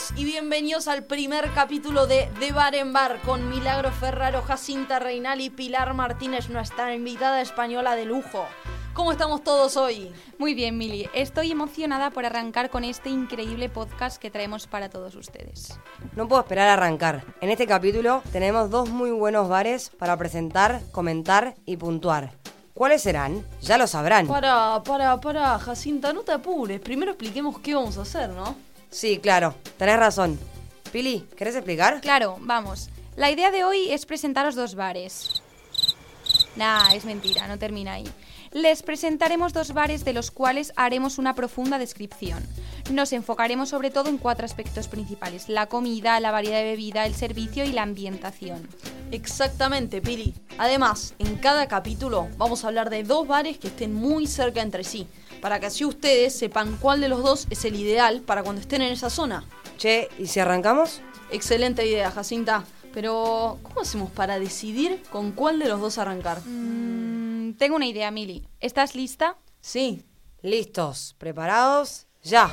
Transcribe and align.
todos 0.00 0.12
y 0.16 0.24
bienvenidos 0.24 0.88
al 0.88 1.04
primer 1.04 1.50
capítulo 1.52 2.06
de 2.06 2.30
De 2.38 2.52
Bar 2.52 2.74
en 2.74 2.92
Bar 2.92 3.20
con 3.22 3.48
Milagro 3.48 3.90
Ferraro, 3.90 4.42
Jacinta 4.42 4.98
Reinal 4.98 5.40
y 5.40 5.50
Pilar 5.50 5.94
Martínez, 5.94 6.48
nuestra 6.48 6.94
invitada 6.94 7.40
española 7.40 7.96
de 7.96 8.04
lujo. 8.04 8.44
¿Cómo 8.94 9.12
estamos 9.12 9.42
todos 9.42 9.76
hoy? 9.76 10.12
Muy 10.38 10.54
bien, 10.54 10.76
Mili. 10.76 11.08
Estoy 11.14 11.52
emocionada 11.52 12.10
por 12.10 12.24
arrancar 12.24 12.70
con 12.70 12.84
este 12.84 13.08
increíble 13.08 13.68
podcast 13.68 14.20
que 14.20 14.30
traemos 14.30 14.66
para 14.66 14.90
todos 14.90 15.14
ustedes. 15.14 15.78
No 16.14 16.28
puedo 16.28 16.42
esperar 16.42 16.68
a 16.68 16.74
arrancar. 16.74 17.24
En 17.40 17.50
este 17.50 17.66
capítulo 17.66 18.22
tenemos 18.32 18.70
dos 18.70 18.90
muy 18.90 19.10
buenos 19.10 19.48
bares 19.48 19.90
para 19.90 20.16
presentar, 20.16 20.82
comentar 20.92 21.54
y 21.66 21.76
puntuar. 21.76 22.32
¿Cuáles 22.74 23.02
serán? 23.02 23.44
Ya 23.60 23.76
lo 23.76 23.86
sabrán. 23.86 24.26
Para, 24.26 24.82
para, 24.82 25.20
para, 25.20 25.58
Jacinta, 25.58 26.12
no 26.12 26.22
te 26.22 26.32
apures. 26.32 26.80
Primero 26.80 27.12
expliquemos 27.12 27.58
qué 27.58 27.74
vamos 27.74 27.98
a 27.98 28.02
hacer, 28.02 28.30
¿no? 28.30 28.70
Sí, 28.90 29.18
claro, 29.18 29.54
tenés 29.78 29.98
razón. 29.98 30.38
Pili, 30.92 31.26
¿querés 31.36 31.54
explicar? 31.54 32.00
Claro, 32.00 32.36
vamos. 32.40 32.90
La 33.16 33.30
idea 33.30 33.50
de 33.50 33.64
hoy 33.64 33.90
es 33.90 34.06
presentaros 34.06 34.54
dos 34.54 34.74
bares. 34.74 35.42
Nah, 36.56 36.92
es 36.94 37.04
mentira, 37.04 37.46
no 37.46 37.58
termina 37.58 37.94
ahí. 37.94 38.04
Les 38.52 38.82
presentaremos 38.82 39.52
dos 39.52 39.72
bares 39.72 40.04
de 40.04 40.12
los 40.12 40.32
cuales 40.32 40.72
haremos 40.74 41.18
una 41.18 41.34
profunda 41.34 41.78
descripción. 41.78 42.44
Nos 42.90 43.12
enfocaremos 43.12 43.68
sobre 43.68 43.90
todo 43.90 44.08
en 44.08 44.18
cuatro 44.18 44.44
aspectos 44.44 44.88
principales, 44.88 45.48
la 45.48 45.66
comida, 45.66 46.18
la 46.18 46.32
variedad 46.32 46.58
de 46.58 46.64
bebida, 46.64 47.06
el 47.06 47.14
servicio 47.14 47.64
y 47.64 47.70
la 47.70 47.82
ambientación. 47.82 48.68
Exactamente, 49.10 50.00
Pili. 50.00 50.34
Además, 50.58 51.14
en 51.18 51.36
cada 51.36 51.66
capítulo 51.66 52.28
vamos 52.36 52.64
a 52.64 52.68
hablar 52.68 52.90
de 52.90 53.02
dos 53.02 53.26
bares 53.26 53.58
que 53.58 53.68
estén 53.68 53.92
muy 53.94 54.26
cerca 54.26 54.62
entre 54.62 54.84
sí, 54.84 55.06
para 55.40 55.58
que 55.58 55.66
así 55.66 55.84
ustedes 55.84 56.36
sepan 56.36 56.76
cuál 56.76 57.00
de 57.00 57.08
los 57.08 57.22
dos 57.22 57.46
es 57.50 57.64
el 57.64 57.76
ideal 57.76 58.20
para 58.20 58.42
cuando 58.42 58.60
estén 58.60 58.82
en 58.82 58.92
esa 58.92 59.10
zona. 59.10 59.44
Che, 59.78 60.08
¿y 60.18 60.26
si 60.26 60.40
arrancamos? 60.40 61.00
Excelente 61.30 61.86
idea, 61.86 62.10
Jacinta. 62.10 62.64
Pero, 62.92 63.58
¿cómo 63.62 63.80
hacemos 63.82 64.10
para 64.10 64.38
decidir 64.38 65.02
con 65.10 65.32
cuál 65.32 65.58
de 65.58 65.68
los 65.68 65.80
dos 65.80 65.98
arrancar? 65.98 66.40
Mm, 66.44 67.54
tengo 67.54 67.76
una 67.76 67.86
idea, 67.86 68.10
Mili. 68.10 68.48
¿Estás 68.58 68.94
lista? 68.94 69.38
Sí. 69.60 70.04
Listos, 70.42 71.14
preparados, 71.18 72.06
ya. 72.22 72.50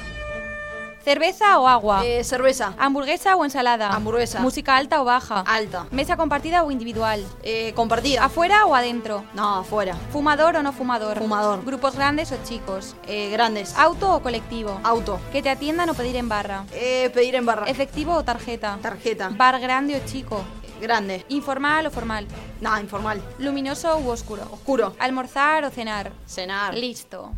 ¿Cerveza 1.08 1.58
o 1.58 1.70
agua? 1.70 2.06
Eh, 2.06 2.22
cerveza. 2.26 2.74
¿Hamburguesa 2.78 3.38
o 3.38 3.46
ensalada? 3.46 3.94
Hamburguesa. 3.96 4.42
¿Música 4.42 4.76
alta 4.76 5.02
o 5.02 5.06
baja? 5.06 5.40
Alta. 5.40 5.88
¿Mesa 5.90 6.18
compartida 6.18 6.66
o 6.66 6.70
individual? 6.70 7.26
Eh, 7.44 7.72
compartida. 7.78 8.26
¿Afuera 8.26 8.66
o 8.66 8.76
adentro? 8.76 9.24
No, 9.34 9.60
afuera. 9.60 9.96
¿Fumador 10.12 10.58
o 10.58 10.64
no 10.64 10.74
fumador? 10.74 11.18
Fumador. 11.18 11.64
¿Grupos 11.64 11.96
grandes 11.96 12.34
o 12.34 12.44
chicos? 12.44 12.94
Eh, 13.08 13.30
grandes. 13.30 13.74
¿Auto 13.78 14.16
o 14.16 14.22
colectivo? 14.22 14.82
Auto. 14.84 15.18
¿Que 15.32 15.42
te 15.42 15.50
atiendan 15.50 15.90
o 15.90 15.94
pedir 15.94 16.18
en 16.18 16.28
barra? 16.28 16.66
Eh, 16.74 17.10
pedir 17.14 17.36
en 17.36 17.46
barra. 17.46 17.68
¿Efectivo 17.68 18.14
o 18.14 18.26
tarjeta? 18.26 18.78
Tarjeta. 18.82 19.30
¿Bar 19.30 19.62
grande 19.62 19.96
o 19.96 20.06
chico? 20.06 20.44
Grande. 20.82 21.26
¿Informal 21.30 21.86
o 21.86 21.90
formal? 21.90 22.28
No, 22.60 22.78
informal. 22.82 23.22
¿Luminoso 23.40 23.98
u 24.00 24.10
oscuro? 24.10 24.44
Oscuro. 24.52 24.94
¿Almorzar 25.00 25.64
o 25.64 25.70
cenar? 25.70 26.12
Cenar. 26.26 26.76
Listo. 26.76 27.32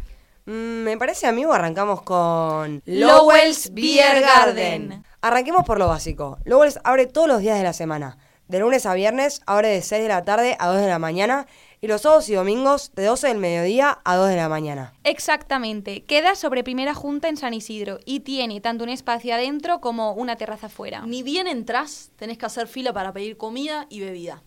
Mm, 0.50 0.82
me 0.82 0.98
parece, 0.98 1.28
amigo, 1.28 1.54
arrancamos 1.54 2.02
con... 2.02 2.82
Lowell's 2.88 3.72
Beer 3.72 4.20
Garden. 4.22 5.04
Arranquemos 5.22 5.64
por 5.64 5.78
lo 5.78 5.88
básico. 5.88 6.40
Lowell's 6.44 6.80
abre 6.84 7.06
todos 7.06 7.28
los 7.28 7.42
días 7.42 7.60
de 7.60 7.64
la 7.64 7.74
semana. 7.74 8.18
De 8.48 8.58
lunes 8.58 8.88
a 8.88 8.96
viernes 8.96 9.44
abre 9.46 9.68
de 9.68 9.84
6 9.84 10.02
de 10.02 10.08
la 10.08 10.24
tarde 10.24 10.58
a 10.58 10.70
2 10.70 10.82
de 10.82 10.88
la 10.88 10.98
mañana 10.98 11.46
y 11.82 11.88
los 11.88 12.02
sábados 12.02 12.30
y 12.30 12.34
domingos 12.34 12.92
de 12.96 13.06
12 13.06 13.28
del 13.28 13.38
mediodía 13.38 14.00
a 14.04 14.16
2 14.16 14.30
de 14.30 14.38
la 14.38 14.50
mañana. 14.50 14.96
Exactamente. 15.04 16.04
Queda 16.06 16.34
sobre 16.34 16.64
Primera 16.64 16.96
Junta 16.96 17.30
en 17.30 17.38
San 17.38 17.54
Isidro 17.54 18.00
y 18.04 18.22
tiene 18.22 18.60
tanto 18.60 18.84
un 18.84 18.90
espacio 18.90 19.36
adentro 19.36 19.82
como 19.82 20.14
una 20.14 20.36
terraza 20.36 20.66
afuera. 20.66 21.04
Ni 21.06 21.22
bien 21.22 21.46
entras, 21.46 22.10
tenés 22.16 22.40
que 22.40 22.48
hacer 22.48 22.68
fila 22.68 22.92
para 22.92 23.14
pedir 23.14 23.38
comida 23.38 23.86
y 23.88 24.00
bebida. 24.00 24.42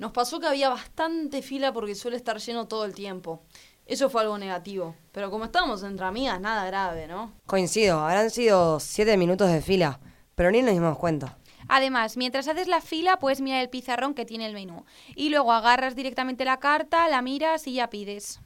Nos 0.00 0.12
pasó 0.12 0.40
que 0.40 0.46
había 0.46 0.70
bastante 0.70 1.42
fila 1.42 1.74
porque 1.74 1.94
suele 1.94 2.16
estar 2.16 2.38
lleno 2.38 2.68
todo 2.68 2.86
el 2.86 2.94
tiempo. 2.94 3.42
Eso 3.90 4.08
fue 4.08 4.22
algo 4.22 4.38
negativo. 4.38 4.94
Pero 5.10 5.32
como 5.32 5.46
estábamos 5.46 5.82
entre 5.82 6.06
amigas, 6.06 6.40
nada 6.40 6.64
grave, 6.64 7.08
¿no? 7.08 7.32
Coincido, 7.44 7.98
habrán 7.98 8.30
sido 8.30 8.78
7 8.78 9.16
minutos 9.16 9.50
de 9.50 9.60
fila, 9.60 9.98
pero 10.36 10.52
ni 10.52 10.62
nos 10.62 10.74
dimos 10.74 10.96
cuenta. 10.96 11.36
Además, 11.66 12.16
mientras 12.16 12.46
haces 12.46 12.68
la 12.68 12.80
fila, 12.80 13.18
puedes 13.18 13.40
mirar 13.40 13.60
el 13.60 13.68
pizarrón 13.68 14.14
que 14.14 14.24
tiene 14.24 14.46
el 14.46 14.54
menú. 14.54 14.84
Y 15.16 15.30
luego 15.30 15.52
agarras 15.52 15.96
directamente 15.96 16.44
la 16.44 16.60
carta, 16.60 17.08
la 17.08 17.20
miras 17.20 17.66
y 17.66 17.74
ya 17.74 17.90
pides. 17.90 18.40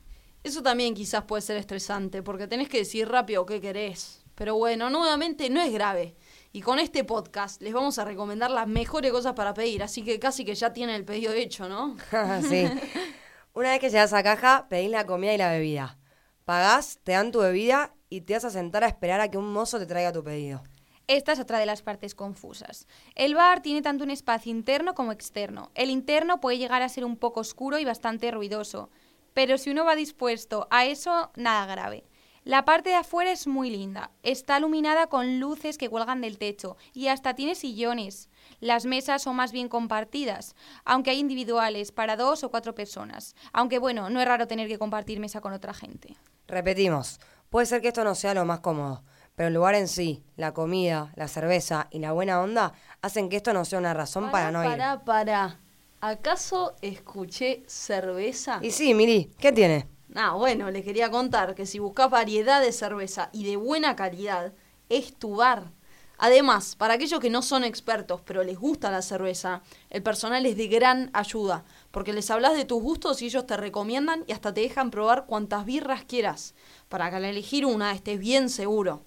Eso 0.45 0.63
también 0.63 0.95
quizás 0.95 1.25
puede 1.25 1.43
ser 1.43 1.59
estresante, 1.59 2.23
porque 2.23 2.47
tenés 2.47 2.71
que 2.71 2.79
decir 2.79 3.07
rápido 3.07 3.45
qué 3.45 3.61
querés. 3.61 4.25
Pero 4.35 4.57
bueno, 4.57 4.89
nuevamente 4.89 5.51
no 5.51 5.61
es 5.61 5.71
grave. 5.75 6.17
Y 6.55 6.63
con 6.63 6.79
este 6.79 7.05
podcast 7.05 7.61
les 7.61 7.75
vamos 7.75 7.99
a 7.99 8.07
recomendar 8.07 8.51
las 8.51 8.67
mejores 8.67 9.13
cosas 9.13 9.35
para 9.35 9.53
pedir, 9.53 9.83
así 9.83 10.03
que 10.03 10.19
casi 10.19 10.47
que 10.47 10.55
ya 10.55 10.73
tienen 10.73 10.95
el 10.95 11.05
pedido 11.05 11.35
hecho, 11.35 11.69
¿no? 11.69 11.99
sí. 12.49 12.67
Una 13.57 13.71
vez 13.71 13.79
que 13.79 13.89
llegas 13.89 14.13
a 14.13 14.25
caja, 14.25 14.67
pedís 14.69 14.91
la 14.91 15.07
comida 15.07 15.33
y 15.33 15.39
la 15.39 15.53
bebida. 15.53 15.97
Pagás, 16.45 16.99
te 17.05 17.13
dan 17.13 17.31
tu 17.31 17.39
bebida 17.39 17.95
y 18.11 18.23
te 18.23 18.35
vas 18.35 18.45
a 18.45 18.51
sentar 18.51 18.83
a 18.83 18.89
esperar 18.89 19.21
a 19.21 19.31
que 19.31 19.39
un 19.39 19.53
mozo 19.53 19.79
te 19.79 19.87
traiga 19.87 20.11
tu 20.11 20.25
pedido. 20.25 20.65
Esta 21.07 21.31
es 21.31 21.39
otra 21.39 21.61
de 21.61 21.67
las 21.67 21.81
partes 21.81 22.17
confusas. 22.17 22.89
El 23.15 23.37
bar 23.37 23.63
tiene 23.63 23.81
tanto 23.81 24.03
un 24.03 24.11
espacio 24.11 24.51
interno 24.51 24.95
como 24.95 25.13
externo. 25.13 25.71
El 25.77 25.91
interno 25.91 26.41
puede 26.41 26.59
llegar 26.59 26.83
a 26.83 26.89
ser 26.89 27.05
un 27.05 27.17
poco 27.17 27.39
oscuro 27.39 27.79
y 27.79 27.85
bastante 27.85 28.33
ruidoso, 28.33 28.91
pero 29.35 29.57
si 29.57 29.71
uno 29.71 29.85
va 29.85 29.95
dispuesto 29.95 30.67
a 30.73 30.87
eso, 30.87 31.31
nada 31.37 31.65
grave. 31.67 32.03
La 32.45 32.67
parte 32.67 32.91
de 32.91 32.97
afuera 32.97 33.33
es 33.33 33.47
muy 33.47 33.71
linda. 33.71 34.11
Está 34.23 34.59
iluminada 34.59 35.07
con 35.07 35.41
luces 35.41 35.79
que 35.79 35.89
cuelgan 35.89 36.21
del 36.21 36.37
techo 36.37 36.77
y 36.93 37.09
hasta 37.09 37.35
tiene 37.35 37.55
sillones. 37.55 38.29
Las 38.61 38.85
mesas 38.85 39.23
son 39.23 39.35
más 39.37 39.51
bien 39.51 39.71
compartidas, 39.71 40.55
aunque 40.85 41.09
hay 41.09 41.21
individuales 41.21 41.91
para 41.91 42.17
dos 42.17 42.45
o 42.45 42.51
cuatro 42.51 42.75
personas. 42.75 43.35
Aunque 43.55 43.79
bueno, 43.79 44.11
no 44.11 44.21
es 44.21 44.29
raro 44.29 44.47
tener 44.47 44.69
que 44.69 44.79
compartir 44.79 45.21
mesa 45.21 45.41
con 45.41 45.55
otra 45.55 45.73
gente. 45.73 46.17
Repetimos, 46.47 47.19
puede 47.49 47.65
ser 47.65 47.81
que 47.81 47.89
esto 47.89 48.05
no 48.05 48.15
sea 48.15 48.35
lo 48.35 48.45
más 48.45 48.61
cómodo, 48.61 49.03
pero 49.37 49.49
el 49.49 49.55
lugar 49.55 49.75
en 49.75 49.89
sí, 49.89 50.23
la 50.37 50.53
comida, 50.53 51.13
la 51.17 51.29
cerveza 51.29 51.89
y 51.91 51.99
la 52.01 52.13
buena 52.13 52.43
onda 52.43 52.75
hacen 53.01 53.31
que 53.31 53.37
esto 53.37 53.55
no 53.55 53.65
sea 53.65 53.79
una 53.79 53.95
razón 53.95 54.31
para, 54.31 54.51
no 54.51 54.63
ir. 54.63 54.71
Para, 54.71 55.03
para. 55.03 55.61
¿Acaso 56.03 56.75
escuché 56.83 57.63
cerveza? 57.67 58.59
Y 58.61 58.71
sí, 58.71 58.93
Miri, 58.93 59.31
¿qué 59.39 59.51
tiene? 59.51 59.94
Ah, 60.15 60.35
bueno, 60.35 60.71
les 60.71 60.85
quería 60.85 61.11
contar 61.11 61.57
que 61.57 61.67
si 61.67 61.81
buscas 61.81 62.09
variedad 62.09 62.63
de 62.63 62.71
cerveza 62.71 63.31
y 63.33 63.45
de 63.45 63.57
buena 63.57 63.97
calidad, 63.97 64.53
es 64.89 65.13
tu 65.17 65.37
bar. 65.37 65.73
Además, 66.19 66.77
para 66.77 66.95
aquellos 66.95 67.19
que 67.19 67.31
no 67.31 67.43
son 67.43 67.65
expertos, 67.65 68.21
pero 68.25 68.45
les 68.45 68.57
gusta 68.57 68.93
la 68.93 69.03
cerveza, 69.03 69.63
el 69.91 70.05
personal 70.05 70.47
es 70.47 70.57
de 70.57 70.69
gran 70.69 71.11
ayuda, 71.13 71.65
porque 71.91 72.13
les 72.13 72.31
hablas 72.31 72.55
de 72.55 72.65
tus 72.65 72.81
gustos 72.81 73.23
y 73.23 73.27
ellos 73.27 73.45
te 73.47 73.57
recomiendan 73.57 74.23
y 74.29 74.33
hasta 74.33 74.55
te 74.55 74.61
dejan 74.61 74.93
probar 74.93 75.27
cuantas 75.27 75.65
birras 75.65 76.05
quieras, 76.05 76.55
para 76.89 77.11
que 77.11 77.17
al 77.17 77.25
elegir 77.25 77.67
una 77.67 77.93
estés 77.93 78.21
bien 78.21 78.49
seguro. 78.51 79.03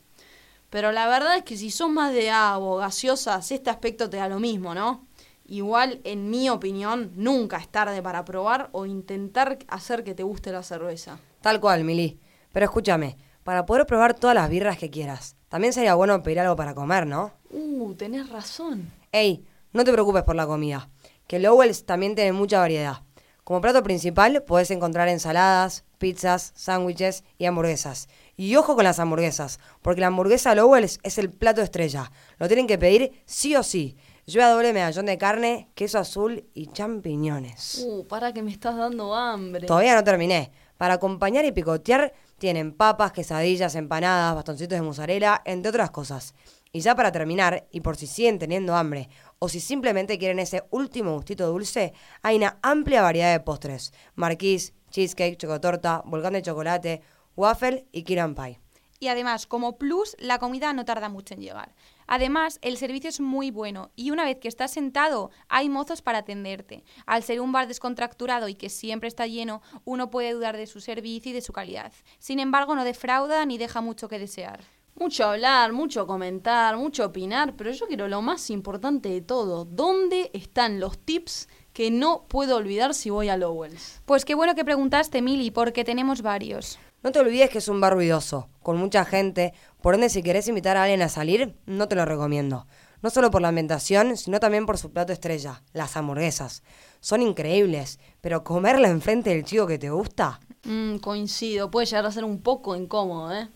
Pero 0.70 0.92
la 0.92 1.08
verdad 1.08 1.38
es 1.38 1.44
que 1.44 1.56
si 1.56 1.72
son 1.72 1.94
más 1.94 2.12
de 2.12 2.30
agua 2.30 2.70
o 2.70 2.78
gaseosas, 2.78 3.50
este 3.52 3.70
aspecto 3.70 4.10
te 4.10 4.18
da 4.18 4.28
lo 4.28 4.42
mismo, 4.42 4.76
¿no? 4.76 5.07
Igual, 5.48 6.02
en 6.04 6.30
mi 6.30 6.50
opinión, 6.50 7.12
nunca 7.16 7.58
es 7.58 7.70
tarde 7.70 8.02
para 8.02 8.26
probar 8.26 8.70
o 8.74 8.86
intentar 8.86 9.58
hacer 9.70 10.04
que 10.04 10.14
te 10.14 10.24
guste 10.24 10.52
la 10.52 10.62
cerveza. 10.62 11.20
Tal 11.42 11.62
cual, 11.62 11.86
Mili. 11.86 12.20
Pero 12.52 12.66
escúchame, 12.66 13.18
para 13.44 13.66
poder 13.66 13.86
probar 13.86 14.14
todas 14.14 14.36
las 14.36 14.50
birras 14.50 14.78
que 14.78 14.90
quieras, 14.90 15.38
también 15.48 15.72
sería 15.72 15.96
bueno 15.96 16.22
pedir 16.22 16.42
algo 16.42 16.58
para 16.58 16.76
comer, 16.76 17.08
¿no? 17.08 17.32
Uh, 17.50 17.94
tenés 17.94 18.30
razón. 18.30 18.92
Ey, 19.14 19.46
no 19.72 19.86
te 19.86 19.94
preocupes 19.94 20.24
por 20.24 20.36
la 20.36 20.46
comida, 20.46 20.90
que 21.28 21.40
Lowell's 21.40 21.86
también 21.86 22.14
tiene 22.14 22.34
mucha 22.34 22.60
variedad. 22.60 23.04
Como 23.46 23.62
plato 23.62 23.82
principal 23.84 24.44
podés 24.44 24.72
encontrar 24.72 25.08
ensaladas, 25.08 25.86
pizzas, 25.98 26.52
sándwiches 26.56 27.24
y 27.38 27.46
hamburguesas. 27.46 28.10
Y 28.36 28.54
ojo 28.58 28.76
con 28.76 28.84
las 28.84 29.00
hamburguesas, 29.00 29.62
porque 29.82 30.02
la 30.02 30.08
hamburguesa 30.08 30.54
Lowell's 30.54 31.00
es 31.04 31.18
el 31.18 31.32
plato 31.32 31.62
estrella. 31.62 32.12
Lo 32.40 32.48
tienen 32.48 32.68
que 32.68 32.78
pedir 32.78 33.24
sí 33.26 33.56
o 33.56 33.64
sí. 33.64 33.96
Lleva 34.28 34.50
doble 34.50 34.74
medallón 34.74 35.06
de 35.06 35.18
carne, 35.18 35.70
queso 35.74 36.00
azul 36.00 36.50
y 36.54 36.68
champiñones. 36.68 37.86
Uh, 37.88 38.06
para 38.08 38.34
que 38.34 38.44
me 38.44 38.52
estás 38.52 38.76
dando 38.76 39.16
hambre. 39.16 39.66
Todavía 39.66 39.96
no 39.96 40.04
terminé. 40.04 40.52
Para 40.76 40.96
acompañar 40.96 41.46
y 41.46 41.54
picotear 41.54 42.12
tienen 42.38 42.74
papas, 42.74 43.14
quesadillas, 43.14 43.76
empanadas, 43.76 44.36
bastoncitos 44.36 44.78
de 44.78 44.82
mozzarella, 44.82 45.42
entre 45.46 45.70
otras 45.70 45.92
cosas. 45.92 46.36
Y 46.74 46.82
ya 46.82 46.94
para 46.94 47.14
terminar, 47.14 47.68
y 47.72 47.80
por 47.80 47.96
si 47.96 48.06
siguen 48.06 48.38
teniendo 48.38 48.76
hambre, 48.76 49.08
o 49.40 49.48
si 49.48 49.62
simplemente 49.62 50.20
quieren 50.20 50.40
ese 50.40 50.66
último 50.72 51.14
gustito 51.14 51.48
dulce, 51.48 51.94
hay 52.22 52.36
una 52.36 52.60
amplia 52.62 53.02
variedad 53.02 53.32
de 53.32 53.40
postres. 53.40 53.94
Marquís, 54.16 54.74
cheesecake, 54.92 55.38
chocotorta, 55.38 56.02
volcán 56.04 56.34
de 56.34 56.42
chocolate, 56.42 57.02
waffle 57.38 57.88
y 57.94 58.04
kiran 58.04 58.36
pie. 58.36 58.60
Y 59.00 59.08
además, 59.08 59.48
como 59.48 59.78
plus, 59.78 60.18
la 60.20 60.38
comida 60.38 60.74
no 60.74 60.84
tarda 60.84 61.08
mucho 61.08 61.34
en 61.34 61.40
llegar. 61.40 61.74
Además, 62.08 62.58
el 62.62 62.78
servicio 62.78 63.10
es 63.10 63.20
muy 63.20 63.52
bueno 63.52 63.92
y 63.96 64.12
una 64.12 64.24
vez 64.24 64.40
que 64.40 64.48
estás 64.48 64.72
sentado, 64.72 65.30
hay 65.50 65.70
mozos 65.70 66.02
para 66.02 66.20
atenderte. 66.20 66.84
Al 67.06 67.22
ser 67.22 67.42
un 67.42 67.52
bar 67.52 67.68
descontracturado 67.68 68.48
y 68.48 68.56
que 68.56 68.70
siempre 68.70 69.10
está 69.10 69.28
lleno, 69.28 69.62
uno 69.86 70.10
puede 70.10 70.32
dudar 70.32 70.58
de 70.58 70.68
su 70.68 70.80
servicio 70.80 71.32
y 71.32 71.34
de 71.34 71.42
su 71.42 71.54
calidad. 71.54 71.92
Sin 72.20 72.40
embargo, 72.40 72.76
no 72.76 72.84
defrauda 72.84 73.46
ni 73.46 73.58
deja 73.58 73.82
mucho 73.82 74.08
que 74.08 74.20
desear. 74.20 74.62
Mucho 75.00 75.26
hablar, 75.26 75.74
mucho 75.74 76.08
comentar, 76.08 76.76
mucho 76.76 77.06
opinar, 77.06 77.54
pero 77.56 77.70
yo 77.72 77.86
quiero 77.86 78.08
lo 78.08 78.24
más 78.24 78.50
importante 78.50 79.10
de 79.10 79.22
todo. 79.22 79.66
¿Dónde 79.66 80.32
están 80.34 80.80
los 80.80 80.98
tips 80.98 81.50
que 81.72 81.92
no 81.92 82.26
puedo 82.28 82.56
olvidar 82.56 82.96
si 82.96 83.12
voy 83.12 83.30
a 83.30 83.38
Lowells? 83.38 84.02
Pues 84.06 84.26
qué 84.26 84.34
bueno 84.34 84.56
que 84.56 84.66
preguntaste, 84.66 85.22
Mili, 85.22 85.52
porque 85.52 85.84
tenemos 85.84 86.24
varios. 86.24 86.80
No 87.04 87.12
te 87.12 87.20
olvides 87.20 87.52
que 87.52 87.60
es 87.60 87.68
un 87.68 87.80
bar 87.80 87.94
ruidoso, 87.94 88.50
con 88.64 88.78
mucha 88.78 89.06
gente, 89.06 89.54
por 89.88 89.96
ende 89.96 90.10
si 90.10 90.22
querés 90.22 90.50
invitar 90.50 90.76
a 90.76 90.84
alguien 90.84 91.02
a 91.02 91.08
salir, 91.08 91.56
no 91.66 91.88
te 91.88 91.96
lo 91.96 92.04
recomiendo. 92.04 92.68
No 93.02 93.10
solo 93.10 93.32
por 93.32 93.42
la 93.42 93.48
ambientación, 93.48 94.18
sino 94.18 94.42
también 94.42 94.66
por 94.66 94.78
su 94.78 94.92
plato 94.92 95.14
estrella, 95.14 95.64
las 95.72 95.96
hamburguesas. 95.96 96.62
Son 97.00 97.22
increíbles, 97.22 97.98
pero 98.20 98.44
comerla 98.44 98.90
enfrente 98.90 99.30
del 99.30 99.46
chico 99.46 99.66
que 99.66 99.80
te 99.80 99.90
gusta. 99.90 100.42
Mm, 100.66 100.98
coincido, 100.98 101.72
puede 101.72 101.86
llegar 101.86 102.06
a 102.06 102.12
ser 102.12 102.26
un 102.26 102.42
poco 102.42 102.76
incómodo, 102.76 103.34
¿eh? 103.34 103.48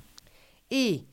Y 0.69 1.03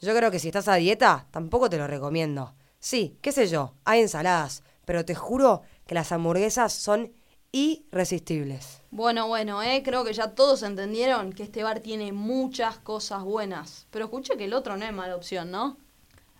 yo 0.00 0.14
creo 0.14 0.30
que 0.30 0.38
si 0.38 0.46
estás 0.46 0.68
a 0.68 0.76
dieta, 0.76 1.26
tampoco 1.32 1.68
te 1.68 1.76
lo 1.76 1.88
recomiendo. 1.88 2.54
Sí, 2.78 3.18
qué 3.20 3.32
sé 3.32 3.48
yo, 3.48 3.74
hay 3.84 4.02
ensaladas, 4.02 4.62
pero 4.84 5.04
te 5.04 5.16
juro 5.16 5.62
que 5.88 5.96
las 5.96 6.12
hamburguesas 6.12 6.72
son 6.72 7.12
irresistibles. 7.50 8.77
Bueno, 8.90 9.28
bueno, 9.28 9.62
eh, 9.62 9.82
creo 9.84 10.02
que 10.02 10.14
ya 10.14 10.34
todos 10.34 10.62
entendieron 10.62 11.32
que 11.32 11.42
este 11.42 11.62
bar 11.62 11.80
tiene 11.80 12.12
muchas 12.12 12.78
cosas 12.78 13.22
buenas. 13.22 13.86
Pero 13.90 14.06
escuché 14.06 14.36
que 14.36 14.46
el 14.46 14.54
otro 14.54 14.76
no 14.76 14.84
es 14.84 14.92
mala 14.92 15.14
opción, 15.14 15.50
¿no? 15.50 15.76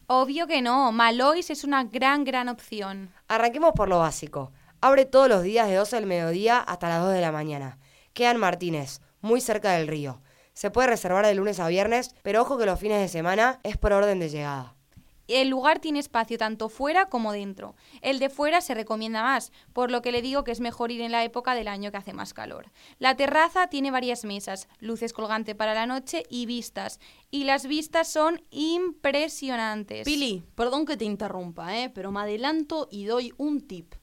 Obvio 0.07 0.47
que 0.47 0.63
no, 0.63 0.91
Malois 0.91 1.51
es 1.51 1.65
una 1.65 1.85
gran, 1.85 2.25
gran 2.25 2.49
opción. 2.49 3.13
Arranquemos 3.29 3.73
por 3.75 3.91
lo 3.91 3.99
básico. 3.99 4.51
Abre 4.81 5.05
todos 5.05 5.29
los 5.29 5.43
días 5.43 5.69
de 5.69 5.75
12 5.75 5.97
del 5.97 6.07
mediodía 6.07 6.59
hasta 6.61 6.89
las 6.89 7.03
2 7.03 7.13
de 7.13 7.21
la 7.21 7.33
mañana. 7.33 7.79
Queda 8.15 8.31
en 8.31 8.39
Martínez, 8.39 9.03
muy 9.21 9.43
cerca 9.43 9.73
del 9.73 9.87
río. 9.87 10.23
Se 10.55 10.71
puede 10.71 10.89
reservar 10.89 11.27
de 11.27 11.35
lunes 11.35 11.61
a 11.61 11.69
viernes, 11.69 12.15
pero 12.23 12.41
ojo 12.41 12.57
que 12.57 12.65
los 12.65 12.81
fines 12.81 13.01
de 13.01 13.09
semana 13.09 13.61
es 13.63 13.77
por 13.77 13.93
orden 13.93 14.19
de 14.21 14.31
llegada. 14.31 14.78
El 15.29 15.51
lugar 15.51 15.79
tiene 15.79 15.99
espacio 15.99 16.39
tanto 16.39 16.69
fuera 16.69 17.11
como 17.11 17.33
dentro. 17.33 17.77
El 18.01 18.19
de 18.19 18.31
fuera 18.31 18.61
se 18.61 18.75
recomienda 18.75 19.23
más, 19.23 19.53
por 19.73 19.91
lo 19.91 20.03
que 20.03 20.11
le 20.11 20.23
digo 20.23 20.43
que 20.43 20.53
es 20.53 20.61
mejor 20.61 20.91
ir 20.91 21.03
en 21.03 21.13
la 21.13 21.23
época 21.23 21.55
del 21.55 21.69
año 21.69 21.91
que 21.91 21.99
hace 21.99 22.15
más 22.15 22.35
calor. 22.35 22.73
La 22.99 23.15
terraza 23.15 23.69
tiene 23.69 23.91
varias 23.91 24.25
mesas, 24.25 24.69
luces 24.81 25.13
colgantes 25.13 25.55
para 25.55 25.75
la 25.75 25.87
noche 25.87 26.25
y 26.31 26.47
vistas. 26.47 26.99
Y 27.31 27.45
las 27.45 27.67
vistas 27.67 28.09
son 28.09 28.43
impresionantes. 28.51 30.05
Pili, 30.05 30.43
perdón 30.55 30.87
que 30.87 30.97
te 30.97 31.05
interrumpa, 31.05 31.79
¿eh? 31.79 31.91
pero 31.91 32.11
me 32.11 32.21
adelanto 32.21 32.89
y 32.91 33.05
doy 33.05 33.33
un 33.37 33.61
tip. 33.61 33.95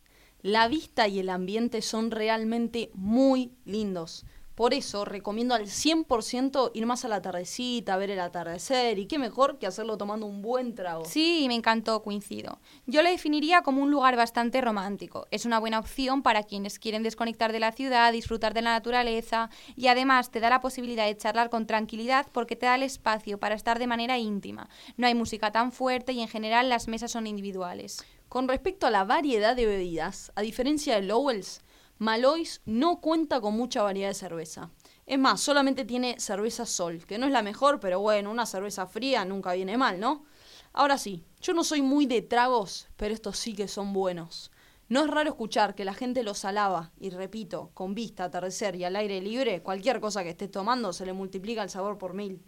La 0.45 0.67
vista 0.67 1.07
y 1.07 1.17
el 1.17 1.29
ambiente 1.31 1.81
son 1.81 2.11
realmente 2.11 2.91
muy 2.93 3.51
lindos. 3.65 4.25
Por 4.55 4.73
eso 4.73 5.03
recomiendo 5.03 5.53
al 5.53 5.67
100% 5.67 6.71
ir 6.73 6.85
más 6.85 7.03
a 7.03 7.09
la 7.09 7.21
tardecita, 7.21 7.97
ver 7.97 8.11
el 8.11 8.21
atardecer 8.21 8.97
y 8.97 9.05
qué 9.05 9.19
mejor 9.19 9.59
que 9.59 9.67
hacerlo 9.67 9.97
tomando 9.97 10.25
un 10.25 10.41
buen 10.41 10.73
trago. 10.75 11.03
Sí, 11.03 11.43
me 11.49 11.55
encantó, 11.55 12.01
coincido. 12.01 12.59
Yo 12.85 13.01
lo 13.01 13.09
definiría 13.09 13.63
como 13.63 13.83
un 13.83 13.91
lugar 13.91 14.15
bastante 14.15 14.61
romántico. 14.61 15.27
Es 15.29 15.45
una 15.45 15.59
buena 15.59 15.79
opción 15.79 16.23
para 16.23 16.43
quienes 16.43 16.79
quieren 16.79 17.03
desconectar 17.03 17.51
de 17.51 17.59
la 17.59 17.73
ciudad, 17.73 18.13
disfrutar 18.13 18.53
de 18.53 18.61
la 18.61 18.71
naturaleza 18.71 19.49
y 19.75 19.87
además 19.87 20.31
te 20.31 20.39
da 20.39 20.49
la 20.49 20.61
posibilidad 20.61 21.05
de 21.05 21.17
charlar 21.17 21.49
con 21.49 21.67
tranquilidad 21.67 22.27
porque 22.31 22.55
te 22.55 22.65
da 22.65 22.75
el 22.75 22.83
espacio 22.83 23.37
para 23.37 23.55
estar 23.55 23.77
de 23.77 23.87
manera 23.87 24.17
íntima. 24.17 24.69
No 24.95 25.05
hay 25.05 25.15
música 25.15 25.51
tan 25.51 25.73
fuerte 25.73 26.13
y 26.13 26.21
en 26.21 26.29
general 26.29 26.69
las 26.69 26.87
mesas 26.87 27.11
son 27.11 27.27
individuales. 27.27 28.05
Con 28.29 28.47
respecto 28.47 28.87
a 28.87 28.91
la 28.91 29.03
variedad 29.03 29.55
de 29.55 29.65
bebidas, 29.65 30.31
a 30.35 30.41
diferencia 30.41 30.95
de 30.95 31.01
Lowell's, 31.01 31.61
Malois 31.97 32.61
no 32.65 32.99
cuenta 32.99 33.39
con 33.39 33.55
mucha 33.55 33.81
variedad 33.81 34.09
de 34.09 34.15
cerveza. 34.15 34.71
Es 35.05 35.17
más, 35.17 35.39
solamente 35.39 35.85
tiene 35.85 36.19
cerveza 36.19 36.65
Sol, 36.65 37.05
que 37.05 37.17
no 37.17 37.25
es 37.25 37.31
la 37.31 37.41
mejor, 37.41 37.79
pero 37.79 37.99
bueno, 37.99 38.31
una 38.31 38.45
cerveza 38.45 38.85
fría 38.85 39.23
nunca 39.23 39.53
viene 39.53 39.77
mal, 39.77 39.99
¿no? 39.99 40.25
Ahora 40.73 40.97
sí, 40.97 41.23
yo 41.39 41.53
no 41.53 41.63
soy 41.63 41.81
muy 41.81 42.05
de 42.05 42.21
tragos, 42.21 42.89
pero 42.97 43.13
estos 43.13 43.37
sí 43.37 43.53
que 43.53 43.69
son 43.69 43.93
buenos. 43.93 44.51
No 44.89 45.05
es 45.05 45.09
raro 45.09 45.29
escuchar 45.29 45.73
que 45.73 45.85
la 45.85 45.93
gente 45.93 46.21
los 46.21 46.43
alaba, 46.43 46.91
y 46.99 47.11
repito, 47.11 47.71
con 47.73 47.95
vista, 47.95 48.25
atardecer 48.25 48.75
y 48.75 48.83
al 48.83 48.97
aire 48.97 49.21
libre, 49.21 49.63
cualquier 49.63 50.01
cosa 50.01 50.23
que 50.23 50.31
estés 50.31 50.51
tomando 50.51 50.91
se 50.91 51.05
le 51.05 51.13
multiplica 51.13 51.63
el 51.63 51.69
sabor 51.69 51.97
por 51.97 52.13
mil. 52.13 52.43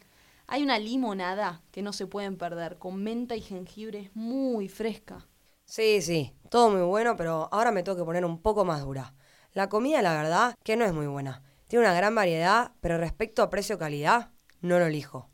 Hay 0.47 0.61
una 0.61 0.77
limonada 0.77 1.61
que 1.71 1.81
no 1.81 1.93
se 1.93 2.05
pueden 2.05 2.37
perder, 2.37 2.77
con 2.77 3.01
menta 3.01 3.35
y 3.35 3.41
jengibre, 3.41 4.11
muy 4.13 4.67
fresca. 4.67 5.25
Sí, 5.65 6.01
sí, 6.01 6.33
todo 6.49 6.69
muy 6.69 6.81
bueno, 6.81 7.15
pero 7.15 7.49
ahora 7.51 7.71
me 7.71 7.83
tengo 7.83 7.97
que 7.97 8.05
poner 8.05 8.25
un 8.25 8.41
poco 8.41 8.65
más 8.65 8.81
dura. 8.83 9.13
La 9.57 9.69
comida, 9.69 10.03
la 10.03 10.13
verdad, 10.13 10.55
que 10.63 10.75
no 10.75 10.85
es 10.85 10.93
muy 10.93 11.07
buena. 11.07 11.41
Tiene 11.67 11.83
una 11.83 11.95
gran 11.95 12.13
variedad, 12.13 12.73
pero 12.79 12.99
respecto 12.99 13.41
a 13.41 13.49
precio-calidad, 13.49 14.29
no 14.61 14.77
lo 14.77 14.85
elijo. 14.85 15.31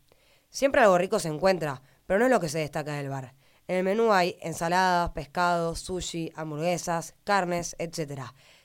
Siempre 0.50 0.80
algo 0.80 0.98
rico 0.98 1.20
se 1.20 1.28
encuentra, 1.28 1.82
pero 2.06 2.20
no 2.20 2.28
es 2.28 2.32
lo 2.32 2.40
que 2.40 2.48
se 2.48 2.60
destaca 2.60 2.94
del 2.94 3.10
bar. 3.10 3.36
En 3.68 3.76
el 3.76 3.84
menú 3.84 4.14
hay 4.14 4.38
ensaladas, 4.40 5.10
pescados, 5.10 5.80
sushi, 5.80 6.32
hamburguesas, 6.38 7.16
carnes, 7.26 7.76
etc. 7.80 8.22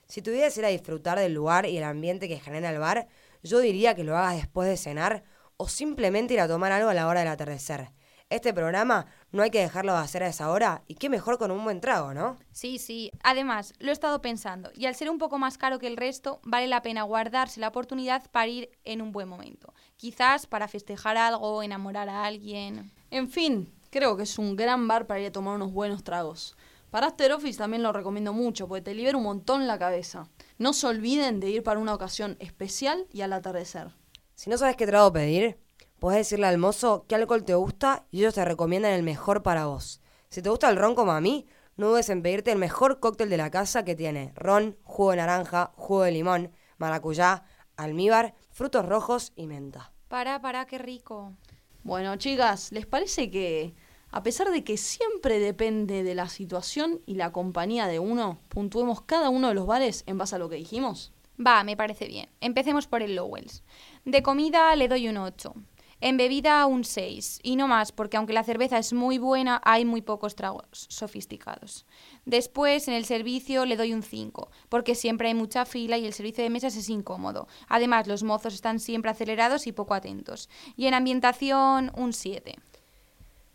Si 0.06 0.22
tuvieras 0.22 0.56
ir 0.58 0.64
a 0.64 0.68
disfrutar 0.68 1.18
del 1.18 1.34
lugar 1.34 1.66
y 1.66 1.76
el 1.76 1.82
ambiente 1.82 2.28
que 2.28 2.38
genera 2.38 2.70
el 2.70 2.78
bar, 2.78 3.08
yo 3.42 3.58
diría 3.58 3.96
que 3.96 4.04
lo 4.04 4.16
hagas 4.16 4.36
después 4.36 4.68
de 4.68 4.76
cenar 4.76 5.24
o 5.56 5.68
simplemente 5.68 6.34
ir 6.34 6.40
a 6.40 6.46
tomar 6.46 6.70
algo 6.70 6.90
a 6.90 6.94
la 6.94 7.08
hora 7.08 7.18
del 7.18 7.30
atardecer. 7.30 7.90
Este 8.30 8.52
programa 8.52 9.06
no 9.32 9.42
hay 9.42 9.50
que 9.50 9.60
dejarlo 9.60 9.94
de 9.94 10.00
hacer 10.00 10.22
a 10.22 10.28
esa 10.28 10.50
hora 10.50 10.82
y 10.86 10.96
qué 10.96 11.08
mejor 11.08 11.38
con 11.38 11.50
un 11.50 11.64
buen 11.64 11.80
trago, 11.80 12.12
¿no? 12.12 12.36
Sí, 12.52 12.78
sí. 12.78 13.10
Además, 13.22 13.72
lo 13.78 13.88
he 13.88 13.92
estado 13.92 14.20
pensando 14.20 14.70
y 14.74 14.84
al 14.84 14.94
ser 14.94 15.08
un 15.08 15.16
poco 15.16 15.38
más 15.38 15.56
caro 15.56 15.78
que 15.78 15.86
el 15.86 15.96
resto, 15.96 16.38
vale 16.44 16.66
la 16.66 16.82
pena 16.82 17.04
guardarse 17.04 17.58
la 17.58 17.68
oportunidad 17.68 18.30
para 18.30 18.48
ir 18.48 18.70
en 18.84 19.00
un 19.00 19.12
buen 19.12 19.30
momento. 19.30 19.72
Quizás 19.96 20.46
para 20.46 20.68
festejar 20.68 21.16
algo, 21.16 21.62
enamorar 21.62 22.10
a 22.10 22.24
alguien. 22.24 22.92
En 23.10 23.30
fin, 23.30 23.72
creo 23.90 24.14
que 24.18 24.24
es 24.24 24.38
un 24.38 24.56
gran 24.56 24.86
bar 24.86 25.06
para 25.06 25.20
ir 25.20 25.28
a 25.28 25.32
tomar 25.32 25.54
unos 25.54 25.72
buenos 25.72 26.04
tragos. 26.04 26.54
Para 26.90 27.06
After 27.06 27.32
Office 27.32 27.56
también 27.56 27.82
lo 27.82 27.94
recomiendo 27.94 28.34
mucho 28.34 28.68
porque 28.68 28.82
te 28.82 28.94
libera 28.94 29.16
un 29.16 29.24
montón 29.24 29.66
la 29.66 29.78
cabeza. 29.78 30.28
No 30.58 30.74
se 30.74 30.86
olviden 30.86 31.40
de 31.40 31.48
ir 31.48 31.62
para 31.62 31.80
una 31.80 31.94
ocasión 31.94 32.36
especial 32.40 33.06
y 33.10 33.22
al 33.22 33.32
atardecer. 33.32 33.94
Si 34.34 34.50
no 34.50 34.58
sabes 34.58 34.76
qué 34.76 34.86
trago 34.86 35.12
pedir, 35.12 35.58
Puedes 35.98 36.18
decirle 36.18 36.46
al 36.46 36.58
mozo 36.58 37.06
qué 37.08 37.16
alcohol 37.16 37.44
te 37.44 37.54
gusta 37.54 38.06
y 38.12 38.20
ellos 38.20 38.34
te 38.34 38.44
recomiendan 38.44 38.92
el 38.92 39.02
mejor 39.02 39.42
para 39.42 39.66
vos. 39.66 40.00
Si 40.28 40.42
te 40.42 40.48
gusta 40.48 40.68
el 40.70 40.76
ron 40.76 40.94
como 40.94 41.10
a 41.10 41.20
mí, 41.20 41.48
no 41.76 41.88
dudes 41.88 42.08
en 42.08 42.22
pedirte 42.22 42.52
el 42.52 42.58
mejor 42.58 43.00
cóctel 43.00 43.30
de 43.30 43.36
la 43.36 43.50
casa 43.50 43.84
que 43.84 43.96
tiene 43.96 44.32
ron, 44.36 44.76
jugo 44.84 45.10
de 45.10 45.16
naranja, 45.16 45.72
jugo 45.74 46.02
de 46.02 46.12
limón, 46.12 46.52
maracuyá, 46.76 47.44
almíbar, 47.76 48.34
frutos 48.50 48.86
rojos 48.86 49.32
y 49.34 49.48
menta. 49.48 49.92
Para, 50.06 50.40
para, 50.40 50.66
qué 50.66 50.78
rico. 50.78 51.34
Bueno, 51.82 52.14
chicas, 52.14 52.70
¿les 52.70 52.86
parece 52.86 53.28
que, 53.28 53.74
a 54.12 54.22
pesar 54.22 54.52
de 54.52 54.62
que 54.62 54.76
siempre 54.76 55.40
depende 55.40 56.04
de 56.04 56.14
la 56.14 56.28
situación 56.28 57.00
y 57.06 57.14
la 57.14 57.32
compañía 57.32 57.88
de 57.88 57.98
uno, 57.98 58.38
puntuemos 58.48 59.02
cada 59.02 59.30
uno 59.30 59.48
de 59.48 59.54
los 59.54 59.66
bares 59.66 60.04
en 60.06 60.16
base 60.16 60.36
a 60.36 60.38
lo 60.38 60.48
que 60.48 60.56
dijimos? 60.56 61.12
Va, 61.44 61.64
me 61.64 61.76
parece 61.76 62.06
bien. 62.06 62.28
Empecemos 62.40 62.86
por 62.86 63.02
el 63.02 63.16
Lowells. 63.16 63.64
De 64.04 64.22
comida 64.22 64.74
le 64.76 64.88
doy 64.88 65.08
un 65.08 65.16
8. 65.16 65.54
En 66.00 66.16
bebida 66.16 66.64
un 66.66 66.84
6, 66.84 67.40
y 67.42 67.56
no 67.56 67.66
más, 67.66 67.90
porque 67.90 68.16
aunque 68.16 68.32
la 68.32 68.44
cerveza 68.44 68.78
es 68.78 68.92
muy 68.92 69.18
buena, 69.18 69.60
hay 69.64 69.84
muy 69.84 70.00
pocos 70.00 70.36
tragos 70.36 70.86
sofisticados. 70.88 71.86
Después, 72.24 72.86
en 72.86 72.94
el 72.94 73.04
servicio 73.04 73.64
le 73.64 73.76
doy 73.76 73.92
un 73.92 74.02
5, 74.02 74.50
porque 74.68 74.94
siempre 74.94 75.28
hay 75.28 75.34
mucha 75.34 75.64
fila 75.64 75.98
y 75.98 76.06
el 76.06 76.12
servicio 76.12 76.44
de 76.44 76.50
mesas 76.50 76.76
es 76.76 76.88
incómodo. 76.88 77.48
Además, 77.68 78.06
los 78.06 78.22
mozos 78.22 78.54
están 78.54 78.78
siempre 78.78 79.10
acelerados 79.10 79.66
y 79.66 79.72
poco 79.72 79.94
atentos. 79.94 80.48
Y 80.76 80.86
en 80.86 80.94
ambientación, 80.94 81.90
un 81.96 82.12
7. 82.12 82.54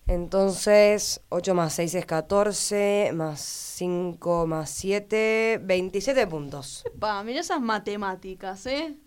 Entonces, 0.05 1.21
8 1.29 1.55
más 1.55 1.73
6 1.73 1.95
es 1.95 2.05
14, 2.05 3.11
más 3.13 3.39
5 3.39 4.47
más 4.47 4.69
7, 4.69 5.61
27 5.63 6.27
puntos. 6.27 6.83
Pa, 6.99 7.23
mira 7.23 7.39
esas 7.39 7.61
matemáticas, 7.61 8.65
¿eh? 8.65 8.97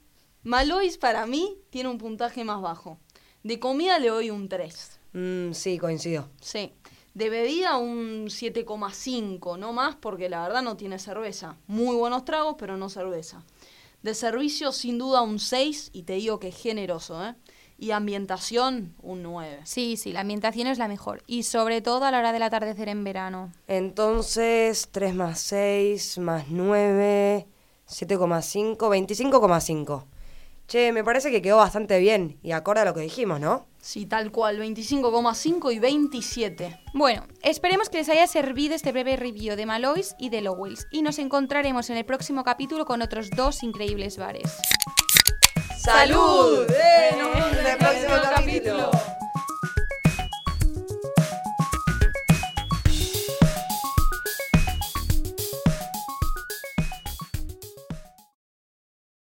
Malois 0.43 0.97
para 0.97 1.27
mí 1.27 1.59
tiene 1.69 1.91
un 1.91 1.99
puntaje 1.99 2.45
más 2.45 2.63
bajo. 2.63 2.99
De 3.47 3.61
comida 3.61 4.01
le 4.01 4.09
doy 4.09 4.31
un 4.31 4.49
3. 4.49 4.99
Mm, 5.13 5.53
sí, 5.53 5.79
coincido. 5.79 6.29
Sí. 6.41 6.73
De 7.15 7.31
bebida 7.31 7.77
un 7.77 8.25
7,5, 8.27 9.57
no 9.57 9.73
más 9.73 9.95
porque 9.95 10.29
la 10.29 10.43
verdad 10.43 10.63
no 10.63 10.77
tiene 10.77 10.99
cerveza. 10.99 11.57
Muy 11.69 11.95
buenos 11.95 12.25
tragos, 12.25 12.57
pero 12.59 12.77
no 12.77 12.89
cerveza. 12.89 13.45
De 14.03 14.15
servicio 14.15 14.73
sin 14.73 14.99
duda 14.99 15.23
un 15.23 15.39
6 15.39 15.91
y 15.93 16.03
te 16.03 16.15
digo 16.15 16.41
que 16.41 16.49
es 16.49 16.61
generoso, 16.61 17.25
¿eh? 17.25 17.37
Y 17.79 17.93
ambientación 17.93 18.97
un 19.01 19.23
9. 19.23 19.61
Sí, 19.63 19.97
sí, 19.97 20.13
la 20.13 20.23
ambientación 20.23 20.67
es 20.67 20.79
la 20.79 20.89
mejor. 20.89 21.23
Y 21.29 21.45
sobre 21.45 21.81
todo 21.81 22.05
a 22.05 22.11
la 22.11 22.19
hora 22.19 22.33
del 22.33 22.43
atardecer 22.43 22.89
en 22.89 23.05
verano. 23.05 23.53
Entonces, 23.69 24.89
3 24.91 25.15
más 25.15 25.39
6 25.39 26.19
más 26.19 26.47
9, 26.49 27.47
7,5, 27.87 28.77
25,5. 28.77 30.16
Che, 30.69 30.91
me 30.93 31.05
parece 31.05 31.31
que 31.31 31.43
quedó 31.43 31.59
bastante 31.59 31.99
bien 32.01 32.41
y 32.43 32.51
acorde 32.51 32.81
a 32.81 32.85
lo 32.85 32.93
que 32.93 33.01
dijimos, 33.01 33.39
¿no? 33.39 33.67
Sí, 33.81 34.05
tal 34.05 34.33
cual, 34.33 34.59
25,5 34.59 35.73
y 35.73 35.79
27. 35.79 36.81
Bueno, 36.93 37.25
esperemos 37.43 37.89
que 37.89 37.99
les 37.99 38.09
haya 38.09 38.27
servido 38.27 38.75
este 38.75 38.91
breve 38.91 39.15
review 39.15 39.55
de 39.55 39.65
Malois 39.65 40.17
y 40.19 40.29
de 40.29 40.41
Lowells 40.41 40.89
y 40.91 41.03
nos 41.03 41.21
encontraremos 41.21 41.89
en 41.91 41.99
el 41.99 42.05
próximo 42.05 42.43
capítulo 42.43 42.85
con 42.85 43.01
otros 43.01 43.31
dos 43.31 43.63
increíbles 43.63 44.17
bares. 44.17 44.57
¡Salud! 45.79 46.69
¡Eh! 46.69 47.11
En 47.61 47.67
el 47.67 47.79
próximo 47.79 48.17
capítulo! 48.35 49.16